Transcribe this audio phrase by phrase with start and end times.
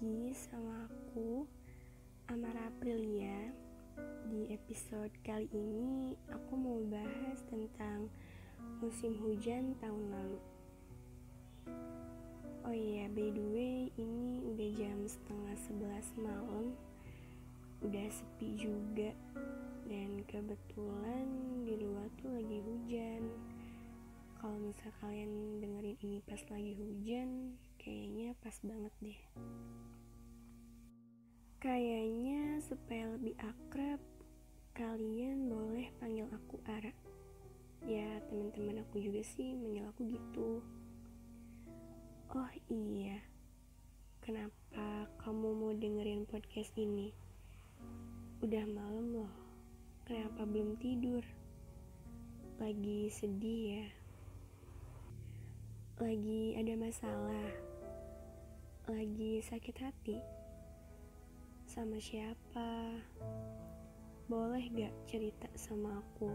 [0.00, 1.44] lagi sama aku
[2.32, 3.52] Amara Aprilia.
[4.32, 8.08] Di episode kali ini aku mau bahas tentang
[8.80, 10.40] musim hujan tahun lalu.
[12.64, 16.72] Oh iya by the way ini udah jam setengah sebelas malam.
[17.84, 19.12] Udah sepi juga.
[19.84, 21.28] Dan kebetulan
[21.68, 23.28] di luar tuh lagi hujan.
[24.40, 29.20] Kalau misal kalian dengerin ini pas lagi hujan kayaknya pas banget deh.
[31.64, 34.00] Kayaknya supaya lebih akrab
[34.76, 36.92] kalian boleh panggil aku Ara.
[37.88, 40.60] Ya teman-teman aku juga sih manggil aku gitu.
[42.36, 43.18] Oh iya
[44.20, 47.16] kenapa kamu mau dengerin podcast ini?
[48.44, 49.34] Udah malam loh
[50.10, 51.24] kenapa belum tidur?
[52.58, 53.86] Lagi sedih ya?
[56.02, 57.50] Lagi ada masalah,
[58.90, 60.18] lagi sakit hati,
[61.62, 62.98] sama siapa?
[64.26, 66.34] Boleh gak cerita sama aku?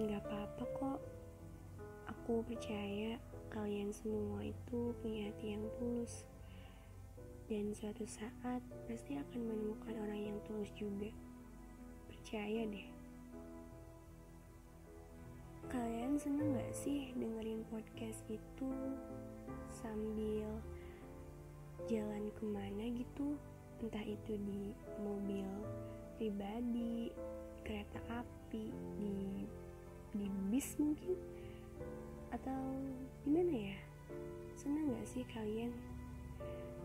[0.00, 1.00] Gak apa-apa kok.
[2.08, 3.20] Aku percaya
[3.52, 6.24] kalian semua itu punya hati yang tulus.
[7.52, 11.12] Dan suatu saat pasti akan menemukan orang yang tulus juga.
[12.08, 12.88] Percaya deh.
[15.68, 18.72] Kalian seneng gak sih dengerin podcast itu
[19.70, 20.48] sambil
[21.86, 23.38] jalan ke mana gitu?
[23.84, 24.72] Entah itu di
[25.04, 25.46] mobil
[26.16, 27.12] pribadi,
[27.60, 29.44] kereta api, di
[30.16, 31.12] di bis mungkin,
[32.32, 32.62] atau
[33.20, 33.78] gimana ya?
[34.56, 35.76] Seneng gak sih kalian?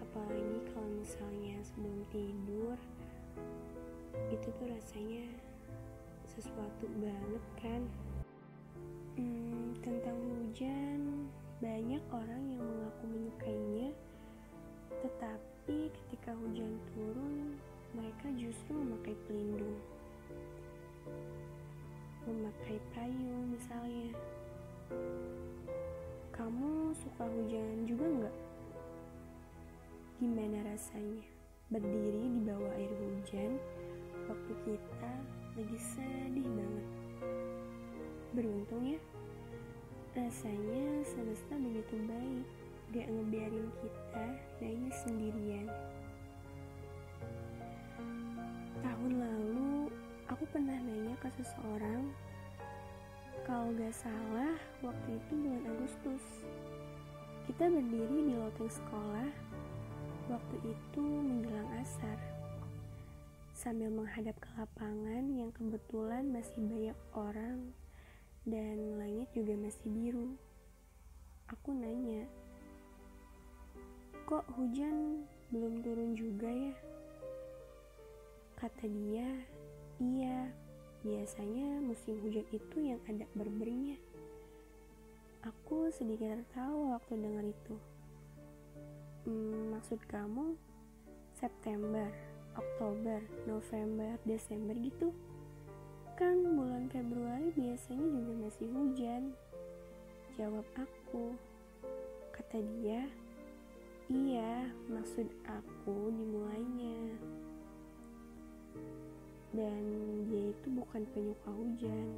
[0.00, 2.78] Apalagi kalau misalnya sebelum tidur,
[4.32, 5.28] itu tuh rasanya
[6.32, 7.82] sesuatu banget kan?
[9.18, 11.17] Hmm, tentang hujan,
[11.58, 13.90] banyak orang yang mengaku menyukainya,
[15.02, 17.58] tetapi ketika hujan turun,
[17.98, 19.74] mereka justru memakai pelindung,
[22.30, 24.14] memakai payung misalnya.
[26.30, 28.36] Kamu suka hujan juga nggak?
[30.22, 31.26] Gimana rasanya
[31.74, 33.58] berdiri di bawah air hujan
[34.30, 35.12] waktu kita
[35.58, 36.86] lagi sedih banget?
[38.30, 39.02] Beruntung ya,
[40.18, 42.46] rasanya semesta begitu baik,
[42.90, 44.26] gak ngebiarin kita
[44.58, 45.70] nangis sendirian.
[48.82, 49.86] Tahun lalu,
[50.26, 52.10] aku pernah nanya ke seseorang,
[53.46, 56.24] kalau gak salah, waktu itu bulan Agustus.
[57.46, 59.30] Kita berdiri di loteng sekolah,
[60.26, 62.18] waktu itu menjelang asar
[63.54, 67.74] sambil menghadap ke lapangan yang kebetulan masih banyak orang
[68.46, 70.28] dan langit juga masih biru.
[71.48, 72.28] Aku nanya,
[74.28, 76.74] kok hujan belum turun juga ya?
[78.60, 79.26] Kata dia,
[79.96, 80.52] iya,
[81.00, 83.96] biasanya musim hujan itu yang ada berbernya.
[85.46, 87.74] Aku sedikit tertawa waktu dengar itu.
[89.24, 90.58] Hmm, maksud kamu
[91.38, 92.10] September,
[92.58, 95.14] Oktober, November, Desember gitu?
[96.18, 99.30] Kan bulan Februari biasanya juga masih hujan.
[100.34, 101.38] Jawab aku.
[102.34, 103.06] Kata dia,
[104.10, 107.14] iya maksud aku dimulainya.
[109.54, 109.82] Dan
[110.26, 112.10] dia itu bukan penyuka hujan.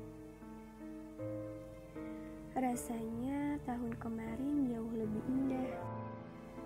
[2.56, 5.76] Rasanya tahun kemarin jauh lebih indah.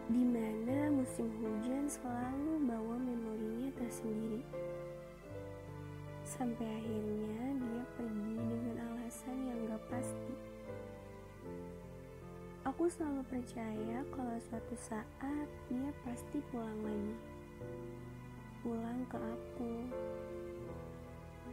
[0.06, 4.23] Di mana musim hujan selalu bawa memorinya tersendiri
[6.34, 10.34] sampai akhirnya dia pergi dengan alasan yang gak pasti.
[12.66, 17.14] Aku selalu percaya kalau suatu saat dia pasti pulang lagi.
[18.66, 19.74] Pulang ke aku.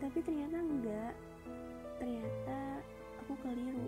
[0.02, 1.13] Tapi ternyata enggak.
[2.02, 2.59] Ternyata
[3.22, 3.86] aku keliru.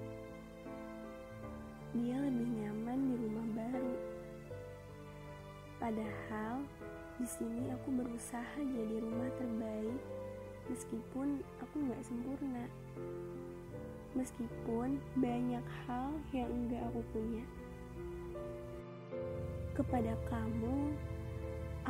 [1.97, 3.95] Dia lebih nyaman di rumah baru.
[5.81, 6.61] Padahal
[7.17, 10.22] di sini aku berusaha jadi rumah terbaik
[10.71, 12.65] meskipun aku nggak sempurna.
[14.13, 17.45] Meskipun banyak hal yang enggak aku punya.
[19.73, 20.93] Kepada kamu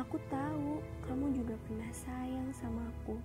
[0.00, 3.20] aku tahu kamu juga pernah sayang sama aku.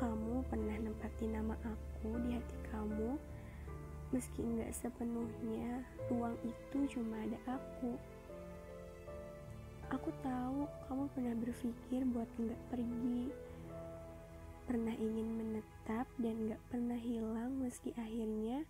[0.00, 3.20] Kamu pernah nempatin nama aku di hati kamu
[4.12, 7.96] meski enggak sepenuhnya ruang itu cuma ada aku.
[9.92, 13.51] Aku tahu kamu pernah berpikir buat enggak pergi
[14.72, 18.64] pernah ingin menetap dan gak pernah hilang meski akhirnya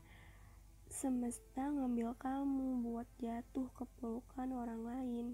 [0.90, 5.26] semesta ngambil kamu buat jatuh ke pelukan orang lain.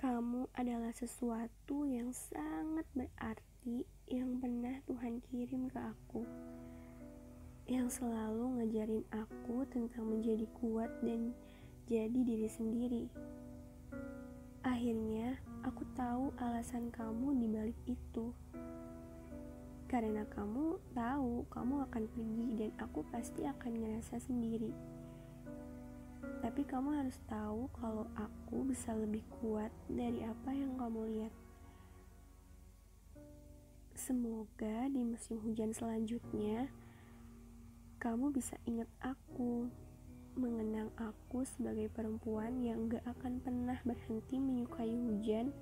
[0.00, 6.24] Kamu adalah sesuatu yang sangat berarti yang pernah Tuhan kirim ke aku.
[7.68, 11.36] Yang selalu ngajarin aku tentang menjadi kuat dan
[11.92, 13.04] jadi diri sendiri.
[14.64, 18.30] Akhirnya, aku tahu alasan kamu di balik itu.
[19.90, 24.70] Karena kamu tahu kamu akan pergi dan aku pasti akan ngerasa sendiri.
[26.38, 31.34] Tapi kamu harus tahu kalau aku bisa lebih kuat dari apa yang kamu lihat.
[33.98, 36.70] Semoga di musim hujan selanjutnya
[37.98, 39.66] kamu bisa ingat aku,
[40.38, 45.54] mengenang aku sebagai perempuan yang gak akan pernah berhenti menyukai hujan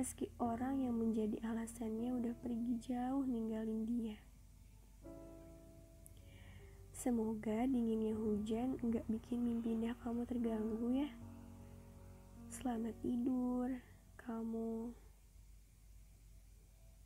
[0.00, 4.16] meski orang yang menjadi alasannya udah pergi jauh ninggalin dia.
[6.96, 11.08] Semoga dinginnya hujan nggak bikin mimpi indah kamu terganggu ya.
[12.48, 13.72] Selamat tidur.